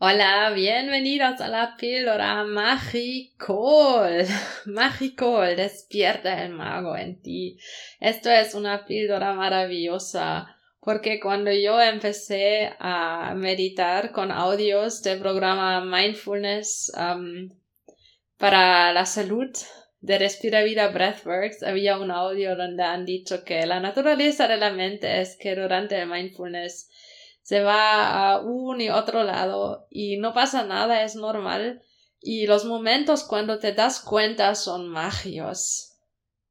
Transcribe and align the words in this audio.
Hola, 0.00 0.52
bienvenidos 0.54 1.40
a 1.40 1.48
la 1.48 1.74
píldora 1.76 2.44
Magicol. 2.44 4.24
Magicol, 4.66 5.56
despierta 5.56 6.44
el 6.44 6.52
mago 6.52 6.96
en 6.96 7.20
ti. 7.20 7.58
Esto 7.98 8.30
es 8.30 8.54
una 8.54 8.84
píldora 8.84 9.32
maravillosa 9.32 10.56
porque 10.78 11.18
cuando 11.18 11.50
yo 11.50 11.80
empecé 11.80 12.76
a 12.78 13.34
meditar 13.34 14.12
con 14.12 14.30
audios 14.30 15.02
del 15.02 15.18
programa 15.18 15.84
Mindfulness 15.84 16.92
um, 16.96 17.48
para 18.36 18.92
la 18.92 19.04
salud 19.04 19.50
de 20.00 20.16
Respira 20.16 20.62
Vida 20.62 20.86
Breathworks, 20.90 21.64
había 21.64 21.98
un 21.98 22.12
audio 22.12 22.54
donde 22.54 22.84
han 22.84 23.04
dicho 23.04 23.42
que 23.42 23.66
la 23.66 23.80
naturaleza 23.80 24.46
de 24.46 24.58
la 24.58 24.70
mente 24.70 25.20
es 25.20 25.36
que 25.36 25.56
durante 25.56 26.00
el 26.00 26.08
mindfulness 26.08 26.88
se 27.48 27.62
va 27.62 28.32
a 28.32 28.40
un 28.42 28.78
y 28.78 28.90
otro 28.90 29.24
lado 29.24 29.86
y 29.88 30.18
no 30.18 30.34
pasa 30.34 30.64
nada, 30.64 31.02
es 31.02 31.16
normal. 31.16 31.80
Y 32.20 32.46
los 32.46 32.66
momentos 32.66 33.24
cuando 33.24 33.58
te 33.58 33.72
das 33.72 34.00
cuenta 34.00 34.54
son 34.54 34.86
magios. 34.88 35.96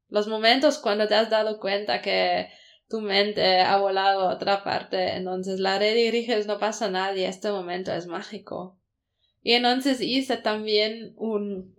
Los 0.10 0.28
momentos 0.28 0.80
cuando 0.80 1.08
te 1.08 1.14
has 1.14 1.30
dado 1.30 1.60
cuenta 1.60 2.02
que 2.02 2.50
tu 2.90 3.02
mente 3.02 3.60
ha 3.60 3.78
volado 3.78 4.22
a 4.22 4.34
otra 4.34 4.64
parte, 4.64 5.14
entonces 5.14 5.60
la 5.60 5.78
rediriges, 5.78 6.48
no 6.48 6.58
pasa 6.58 6.90
nada 6.90 7.16
y 7.16 7.26
este 7.26 7.52
momento 7.52 7.94
es 7.94 8.08
mágico. 8.08 8.80
Y 9.44 9.54
entonces 9.54 10.02
hice 10.02 10.38
también 10.38 11.14
un 11.16 11.76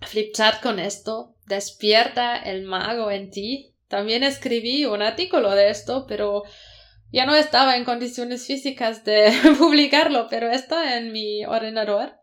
flipchart 0.00 0.60
con 0.60 0.80
esto, 0.80 1.36
despierta 1.46 2.34
el 2.36 2.64
mago 2.64 3.12
en 3.12 3.30
ti. 3.30 3.76
También 3.86 4.24
escribí 4.24 4.86
un 4.86 5.02
artículo 5.02 5.52
de 5.52 5.70
esto, 5.70 6.06
pero 6.08 6.42
ya 7.14 7.26
no 7.26 7.36
estaba 7.36 7.76
en 7.76 7.84
condiciones 7.84 8.44
físicas 8.44 9.04
de 9.04 9.32
publicarlo, 9.58 10.26
pero 10.28 10.50
está 10.50 10.98
en 10.98 11.12
mi 11.12 11.44
ordenador. 11.44 12.14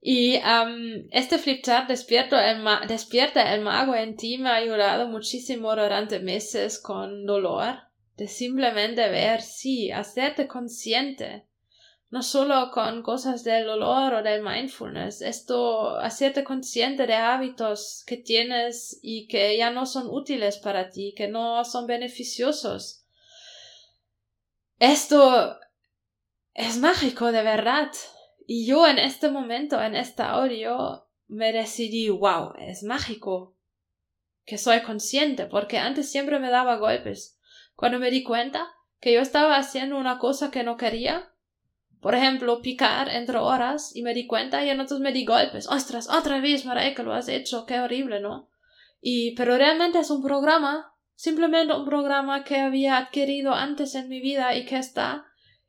Y 0.00 0.36
um, 0.36 1.08
este 1.10 1.36
flipchart 1.36 1.88
despierta 1.88 2.52
el, 2.52 2.64
despierta 2.86 3.52
el 3.52 3.62
mago 3.62 3.96
en 3.96 4.16
ti 4.16 4.38
me 4.38 4.50
ha 4.50 4.54
ayudado 4.54 5.08
muchísimo 5.08 5.74
durante 5.74 6.20
meses 6.20 6.78
con 6.80 7.26
dolor, 7.26 7.74
de 8.16 8.28
simplemente 8.28 9.08
ver, 9.08 9.42
sí, 9.42 9.90
hacerte 9.90 10.46
consciente, 10.46 11.48
no 12.08 12.22
solo 12.22 12.70
con 12.70 13.02
cosas 13.02 13.42
del 13.42 13.66
dolor 13.66 14.14
o 14.14 14.22
del 14.22 14.44
mindfulness, 14.44 15.22
esto, 15.22 15.98
hacerte 15.98 16.44
consciente 16.44 17.08
de 17.08 17.14
hábitos 17.14 18.04
que 18.06 18.16
tienes 18.16 19.00
y 19.02 19.26
que 19.26 19.56
ya 19.56 19.72
no 19.72 19.86
son 19.86 20.06
útiles 20.08 20.58
para 20.58 20.88
ti, 20.88 21.14
que 21.16 21.26
no 21.26 21.64
son 21.64 21.88
beneficiosos 21.88 22.97
esto 24.78 25.58
es 26.54 26.78
mágico 26.78 27.32
de 27.32 27.42
verdad. 27.42 27.90
Y 28.46 28.66
yo 28.66 28.86
en 28.86 28.98
este 28.98 29.30
momento, 29.30 29.80
en 29.82 29.94
este 29.94 30.22
audio, 30.22 31.06
me 31.26 31.52
decidí, 31.52 32.08
wow, 32.08 32.54
es 32.58 32.82
mágico. 32.82 33.56
Que 34.44 34.56
soy 34.56 34.80
consciente, 34.82 35.46
porque 35.46 35.78
antes 35.78 36.10
siempre 36.10 36.38
me 36.38 36.50
daba 36.50 36.76
golpes. 36.76 37.38
Cuando 37.74 37.98
me 37.98 38.10
di 38.10 38.22
cuenta 38.22 38.66
que 39.00 39.12
yo 39.12 39.20
estaba 39.20 39.56
haciendo 39.56 39.98
una 39.98 40.18
cosa 40.18 40.50
que 40.50 40.64
no 40.64 40.76
quería, 40.76 41.30
por 42.00 42.14
ejemplo, 42.14 42.62
picar 42.62 43.08
entre 43.08 43.38
horas, 43.38 43.94
y 43.94 44.02
me 44.02 44.14
di 44.14 44.26
cuenta 44.26 44.64
y 44.64 44.70
entonces 44.70 45.00
me 45.00 45.12
di 45.12 45.24
golpes. 45.24 45.68
Ostras, 45.68 46.08
otra 46.08 46.40
vez, 46.40 46.64
que 46.96 47.02
lo 47.02 47.12
has 47.12 47.28
hecho, 47.28 47.66
qué 47.66 47.80
horrible, 47.80 48.20
¿no? 48.20 48.48
Y, 49.00 49.34
pero 49.36 49.56
realmente 49.56 49.98
es 49.98 50.10
un 50.10 50.22
programa 50.22 50.94
simplemente 51.18 51.74
un 51.74 51.84
programa 51.84 52.44
que 52.44 52.60
había 52.60 52.96
adquirido 52.96 53.52
antes 53.52 53.96
en 53.96 54.08
mi 54.08 54.20
vida 54.20 54.54
y 54.54 54.64
que 54.64 54.76
está 54.76 55.26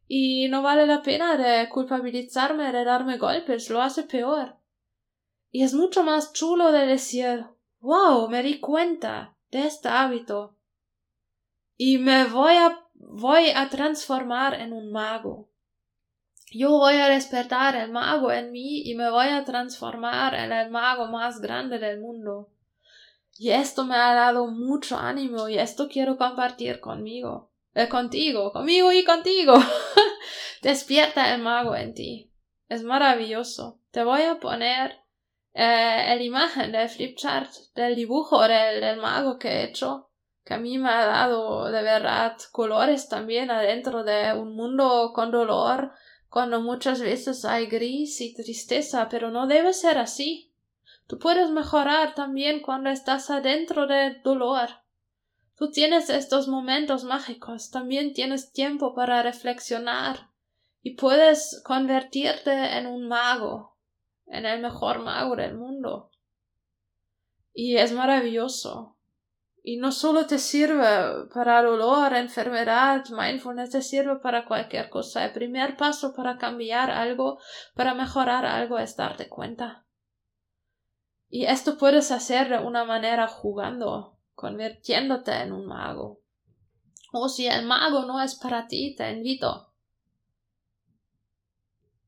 y 0.08 0.48
no 0.48 0.62
vale 0.62 0.86
la 0.86 1.02
pena 1.02 1.38
de 1.38 1.68
culpabilizarme 1.70 2.72
de 2.72 2.84
darme 2.84 3.18
golpes, 3.18 3.72
lo 3.72 3.82
hace 3.82 4.04
peor. 4.04 4.58
Y 5.50 5.64
es 5.64 5.74
mucho 5.74 6.04
más 6.04 6.34
chulo 6.34 6.72
de 6.72 6.86
decir 6.86 7.48
wow, 7.80 8.30
me 8.30 8.44
di 8.44 8.60
cuenta 8.60 9.36
de 9.50 9.66
este 9.66 9.90
hábito 9.90 10.56
y 11.78 11.98
me 11.98 12.26
voy 12.26 12.54
a 12.54 12.86
voy 12.94 13.50
a 13.50 13.70
transformar 13.70 14.54
en 14.54 14.72
un 14.72 14.92
mago. 14.92 15.50
Yo 16.52 16.70
voy 16.78 16.98
a 16.98 17.10
despertar 17.10 17.76
el 17.76 17.92
mago 17.92 18.32
en 18.32 18.52
mí 18.52 18.84
y 18.88 18.94
me 18.94 19.10
voy 19.10 19.30
a 19.30 19.46
transformar 19.46 20.36
en 20.36 20.52
el 20.52 20.70
mago 20.70 21.08
más 21.08 21.42
grande 21.42 21.80
del 21.80 22.00
mundo. 22.00 22.52
Y 23.42 23.52
esto 23.52 23.86
me 23.86 23.96
ha 23.96 24.14
dado 24.14 24.48
mucho 24.48 24.98
ánimo 24.98 25.48
y 25.48 25.58
esto 25.58 25.88
quiero 25.88 26.18
compartir 26.18 26.82
conmigo, 26.82 27.54
eh, 27.74 27.88
contigo, 27.88 28.52
conmigo 28.52 28.92
y 28.92 29.06
contigo. 29.06 29.54
Despierta 30.62 31.34
el 31.34 31.42
mago 31.42 31.74
en 31.74 31.94
ti. 31.94 32.34
Es 32.68 32.84
maravilloso. 32.84 33.80
Te 33.92 34.04
voy 34.04 34.24
a 34.24 34.42
poner 34.42 34.92
eh, 35.54 36.16
la 36.18 36.22
imagen 36.22 36.74
del 36.74 36.90
flipchart, 36.90 37.50
del 37.76 37.96
dibujo 37.96 38.46
del, 38.46 38.82
del 38.82 38.98
mago 38.98 39.40
que 39.40 39.48
he 39.48 39.64
hecho, 39.64 40.10
que 40.44 40.56
a 40.56 40.60
mí 40.60 40.78
me 40.78 40.90
ha 40.90 41.06
dado 41.06 41.72
de 41.72 41.82
verdad 41.82 42.36
colores 42.52 43.08
también 43.08 43.52
adentro 43.52 44.04
de 44.04 44.34
un 44.34 44.54
mundo 44.54 45.14
con 45.16 45.32
dolor, 45.32 45.94
cuando 46.28 46.60
muchas 46.60 47.00
veces 47.00 47.46
hay 47.46 47.68
gris 47.68 48.20
y 48.20 48.34
tristeza, 48.34 49.08
pero 49.10 49.32
no 49.32 49.48
debe 49.48 49.72
ser 49.72 49.98
así. 49.98 50.49
Tú 51.10 51.18
puedes 51.18 51.50
mejorar 51.50 52.14
también 52.14 52.62
cuando 52.62 52.92
estás 52.92 53.32
adentro 53.32 53.88
del 53.88 54.22
dolor. 54.22 54.70
Tú 55.56 55.72
tienes 55.72 56.12
estos 56.12 56.48
momentos 56.48 57.04
mágicos, 57.04 57.72
también 57.72 58.14
tienes 58.14 58.54
tiempo 58.54 58.94
para 58.94 59.24
reflexionar 59.24 60.30
y 60.84 60.96
puedes 60.98 61.64
convertirte 61.66 62.78
en 62.78 62.86
un 62.86 63.08
mago, 63.08 63.76
en 64.28 64.46
el 64.46 64.62
mejor 64.62 65.00
mago 65.00 65.36
del 65.36 65.56
mundo. 65.58 66.12
Y 67.54 67.78
es 67.78 67.92
maravilloso. 67.92 68.96
Y 69.64 69.78
no 69.78 69.92
solo 69.92 70.28
te 70.28 70.38
sirve 70.38 71.26
para 71.34 71.64
dolor, 71.64 72.14
enfermedad, 72.14 73.04
mindfulness, 73.10 73.72
te 73.72 73.82
sirve 73.82 74.18
para 74.18 74.46
cualquier 74.46 74.92
cosa. 74.92 75.26
El 75.26 75.34
primer 75.34 75.76
paso 75.76 76.14
para 76.14 76.38
cambiar 76.38 76.92
algo, 76.92 77.40
para 77.74 77.96
mejorar 77.96 78.46
algo, 78.46 78.78
es 78.78 78.96
darte 78.96 79.28
cuenta. 79.28 79.88
Y 81.30 81.46
esto 81.46 81.78
puedes 81.78 82.12
hacer 82.12 82.50
de 82.50 82.58
una 82.58 82.86
manera 82.86 83.28
jugando, 83.28 84.18
convirtiéndote 84.34 85.32
en 85.32 85.54
un 85.54 85.68
mago. 85.68 86.22
O 87.12 87.30
si 87.30 87.46
el 87.46 87.66
mago 87.66 88.06
no 88.06 88.20
es 88.22 88.34
para 88.36 88.68
ti, 88.68 88.96
te 88.96 89.12
invito. 89.12 89.72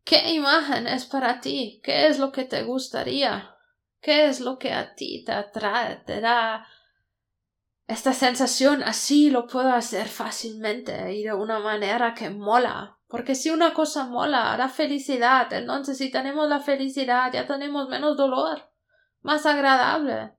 ¿Qué 0.04 0.34
imagen 0.34 0.88
es 0.88 1.06
para 1.06 1.40
ti? 1.40 1.80
¿Qué 1.84 2.08
es 2.08 2.18
lo 2.18 2.32
que 2.32 2.46
te 2.46 2.64
gustaría? 2.64 3.56
¿Qué 4.02 4.26
es 4.26 4.40
lo 4.40 4.58
que 4.58 4.74
a 4.74 4.96
ti 4.96 5.24
te 5.24 5.32
atrae, 5.32 5.98
te 5.98 6.20
da 6.20 6.68
esta 7.86 8.14
sensación? 8.14 8.82
Así 8.82 9.30
lo 9.30 9.46
puedo 9.46 9.72
hacer 9.72 10.08
fácilmente 10.08 11.14
y 11.14 11.24
de 11.24 11.34
una 11.34 11.60
manera 11.60 12.16
que 12.16 12.32
mola. 12.32 12.98
Porque 13.08 13.36
si 13.36 13.52
una 13.52 13.76
cosa 13.76 14.06
mola, 14.08 14.56
da 14.58 14.68
felicidad, 14.68 15.54
entonces 15.54 16.00
si 16.00 16.10
tenemos 16.10 16.50
la 16.50 16.60
felicidad 16.60 17.32
ya 17.32 17.46
tenemos 17.46 17.88
menos 17.88 18.18
dolor 18.18 18.71
más 19.22 19.46
agradable 19.46 20.34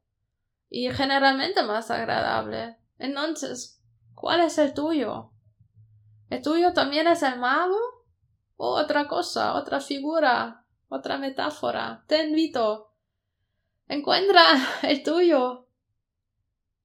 y 0.69 0.91
generalmente 0.91 1.63
más 1.63 1.91
agradable. 1.91 2.77
Entonces, 2.99 3.83
¿cuál 4.15 4.41
es 4.41 4.59
el 4.59 4.75
tuyo? 4.75 5.33
¿El 6.31 6.43
tuyo 6.43 6.73
también 6.73 7.07
es 7.07 7.23
el 7.23 7.39
mago? 7.39 7.79
¿O 8.57 8.77
otra 8.77 9.07
cosa, 9.07 9.55
otra 9.55 9.81
figura, 9.81 10.65
otra 10.89 11.19
metáfora? 11.19 12.05
Te 12.07 12.25
invito. 12.25 12.95
Encuentra 13.89 14.43
el 14.83 15.03
tuyo 15.03 15.67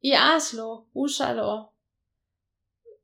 y 0.01 0.13
hazlo, 0.13 0.87
úsalo. 0.93 1.73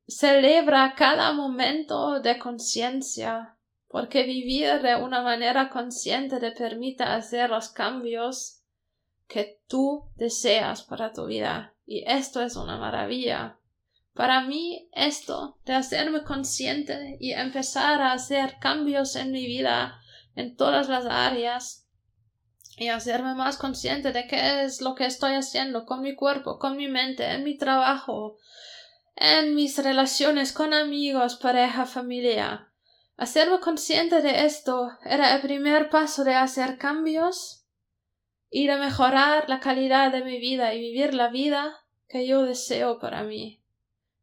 Celebra 0.07 0.95
cada 0.95 1.31
momento 1.31 2.19
de 2.19 2.37
conciencia, 2.37 3.57
porque 3.87 4.23
vivir 4.23 4.81
de 4.81 4.95
una 4.95 5.21
manera 5.21 5.69
consciente 5.69 6.39
te 6.39 6.51
permite 6.51 7.03
hacer 7.03 7.49
los 7.49 7.69
cambios 7.69 8.62
que 9.27 9.59
tú 9.67 10.09
deseas 10.15 10.83
para 10.83 11.13
tu 11.13 11.25
vida. 11.25 11.73
Y 11.85 12.03
esto 12.07 12.41
es 12.41 12.55
una 12.55 12.77
maravilla. 12.77 13.57
Para 14.13 14.41
mí, 14.41 14.89
esto 14.93 15.57
de 15.65 15.73
hacerme 15.73 16.23
consciente 16.23 17.17
y 17.19 17.31
empezar 17.31 18.01
a 18.01 18.13
hacer 18.13 18.57
cambios 18.59 19.15
en 19.15 19.31
mi 19.31 19.45
vida 19.45 19.99
en 20.35 20.55
todas 20.55 20.87
las 20.87 21.05
áreas 21.05 21.87
y 22.77 22.87
hacerme 22.87 23.35
más 23.35 23.57
consciente 23.57 24.11
de 24.11 24.27
qué 24.27 24.63
es 24.63 24.81
lo 24.81 24.95
que 24.95 25.05
estoy 25.05 25.33
haciendo 25.33 25.85
con 25.85 26.01
mi 26.01 26.15
cuerpo, 26.15 26.57
con 26.57 26.75
mi 26.77 26.87
mente, 26.87 27.25
en 27.31 27.43
mi 27.43 27.57
trabajo, 27.57 28.37
en 29.15 29.55
mis 29.55 29.77
relaciones 29.77 30.53
con 30.53 30.73
amigos, 30.73 31.35
pareja, 31.35 31.85
familia. 31.85 32.71
Hacerme 33.15 33.59
consciente 33.59 34.21
de 34.21 34.45
esto 34.45 34.89
era 35.03 35.35
el 35.35 35.41
primer 35.41 35.89
paso 35.89 36.23
de 36.23 36.33
hacer 36.33 36.77
cambios 36.79 37.62
ir 38.53 38.69
a 38.69 38.77
mejorar 38.77 39.49
la 39.49 39.59
calidad 39.59 40.11
de 40.11 40.23
mi 40.23 40.37
vida 40.39 40.75
y 40.75 40.79
vivir 40.79 41.15
la 41.15 41.29
vida 41.29 41.83
que 42.07 42.27
yo 42.27 42.43
deseo 42.43 42.99
para 42.99 43.23
mí 43.23 43.63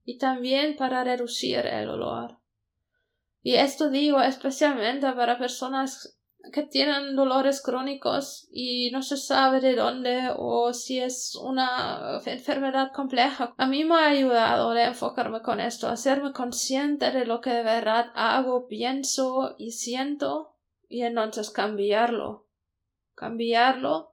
y 0.04 0.18
también 0.18 0.76
para 0.76 1.02
reducir 1.02 1.66
el 1.66 1.86
dolor. 1.86 2.38
Y 3.42 3.56
esto 3.56 3.90
digo 3.90 4.20
especialmente 4.20 5.10
para 5.12 5.36
personas 5.36 6.16
que 6.52 6.62
tienen 6.62 7.16
dolores 7.16 7.60
crónicos 7.60 8.48
y 8.52 8.92
no 8.92 9.02
se 9.02 9.16
sabe 9.16 9.60
de 9.60 9.74
dónde 9.74 10.32
o 10.36 10.72
si 10.74 11.00
es 11.00 11.34
una 11.34 12.20
enfermedad 12.24 12.92
compleja. 12.92 13.52
A 13.56 13.66
mí 13.66 13.84
me 13.84 13.96
ha 13.96 14.10
ayudado 14.10 14.70
a 14.70 14.84
enfocarme 14.84 15.42
con 15.42 15.58
esto, 15.58 15.88
hacerme 15.88 16.32
consciente 16.32 17.10
de 17.10 17.26
lo 17.26 17.40
que 17.40 17.50
de 17.50 17.64
verdad 17.64 18.12
hago, 18.14 18.68
pienso 18.68 19.56
y 19.58 19.72
siento 19.72 20.54
y 20.88 21.02
entonces 21.02 21.50
cambiarlo. 21.50 22.46
Cambiarlo 23.16 24.10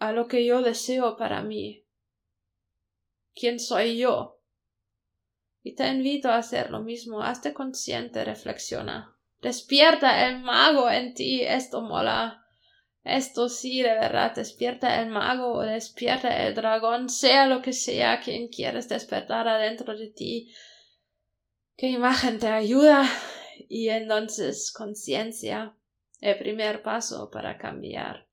a 0.00 0.12
lo 0.12 0.26
que 0.26 0.44
yo 0.44 0.62
deseo 0.62 1.16
para 1.16 1.42
mí. 1.42 1.86
¿Quién 3.34 3.60
soy 3.60 3.98
yo? 3.98 4.40
Y 5.62 5.74
te 5.74 5.86
invito 5.88 6.30
a 6.30 6.38
hacer 6.38 6.70
lo 6.70 6.80
mismo. 6.80 7.22
Hazte 7.22 7.52
consciente, 7.52 8.24
reflexiona. 8.24 9.16
Despierta 9.42 10.26
el 10.26 10.40
mago 10.40 10.90
en 10.90 11.12
ti. 11.12 11.42
Esto 11.42 11.82
mola. 11.82 12.46
Esto 13.04 13.48
sí, 13.50 13.82
de 13.82 13.94
verdad, 13.94 14.34
despierta 14.34 15.00
el 15.02 15.08
mago 15.08 15.52
o 15.52 15.62
despierta 15.62 16.46
el 16.46 16.54
dragón, 16.54 17.08
sea 17.08 17.46
lo 17.46 17.62
que 17.62 17.72
sea 17.72 18.20
quien 18.20 18.48
quieres 18.48 18.88
despertar 18.88 19.48
adentro 19.48 19.96
de 19.96 20.08
ti. 20.08 20.52
¿Qué 21.76 21.88
imagen 21.88 22.38
te 22.38 22.48
ayuda? 22.48 23.08
Y 23.68 23.88
entonces 23.88 24.72
conciencia, 24.72 25.76
el 26.20 26.38
primer 26.38 26.82
paso 26.82 27.30
para 27.30 27.56
cambiar. 27.56 28.29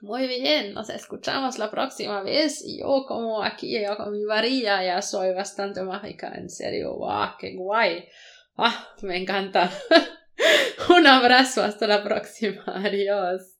Muy 0.00 0.28
bien, 0.28 0.74
nos 0.74 0.90
escuchamos 0.90 1.58
la 1.58 1.70
próxima 1.70 2.22
vez. 2.22 2.64
Yo 2.78 3.04
como 3.06 3.42
aquí, 3.42 3.80
yo 3.80 3.96
con 3.96 4.12
mi 4.12 4.24
varilla, 4.24 4.82
ya 4.84 5.02
soy 5.02 5.34
bastante 5.34 5.82
mágica, 5.82 6.32
en 6.34 6.48
serio. 6.48 6.96
¡Wow! 6.96 7.36
¡Qué 7.38 7.54
guay! 7.56 8.08
¡Ah! 8.56 8.88
Me 9.02 9.16
encanta. 9.16 9.70
Un 10.90 11.06
abrazo, 11.06 11.62
hasta 11.62 11.86
la 11.86 12.02
próxima. 12.02 12.62
Adiós. 12.66 13.58